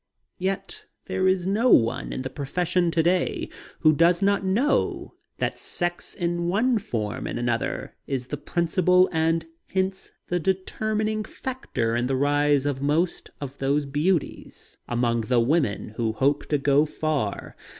Yet 0.39 0.87
there 1.05 1.27
is 1.27 1.45
no 1.45 1.69
one 1.69 2.11
in 2.11 2.23
the 2.23 2.29
profession 2.31 2.89
today 2.89 3.49
who 3.81 3.93
does 3.93 4.19
not 4.23 4.43
know 4.43 5.13
that 5.37 5.59
sex 5.59 6.15
in 6.15 6.47
one 6.47 6.79
form 6.79 7.27
and 7.27 7.37
another 7.37 7.95
is 8.07 8.29
the 8.29 8.37
principal 8.37 9.07
and 9.11 9.45
hence 9.67 10.11
the 10.25 10.39
determining 10.39 11.23
factor 11.23 11.95
in 11.95 12.07
the 12.07 12.15
rise 12.15 12.65
of 12.65 12.81
most 12.81 13.29
of 13.39 13.59
those 13.59 13.83
of 13.85 13.93
beauty 13.93 14.51
among 14.87 15.21
the 15.21 15.39
women 15.39 15.89
who 15.97 16.13
hope 16.13 16.47
to 16.47 16.57
go 16.57 16.87
far. 16.87 17.55